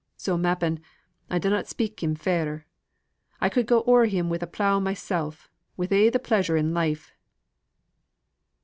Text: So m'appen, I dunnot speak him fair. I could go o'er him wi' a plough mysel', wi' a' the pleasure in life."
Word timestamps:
So 0.17 0.35
m'appen, 0.35 0.79
I 1.29 1.37
dunnot 1.37 1.67
speak 1.67 2.01
him 2.01 2.15
fair. 2.15 2.65
I 3.39 3.49
could 3.49 3.67
go 3.67 3.83
o'er 3.85 4.07
him 4.07 4.31
wi' 4.31 4.39
a 4.41 4.47
plough 4.47 4.79
mysel', 4.79 5.35
wi' 5.77 5.87
a' 5.91 6.09
the 6.09 6.17
pleasure 6.17 6.57
in 6.57 6.73
life." 6.73 7.11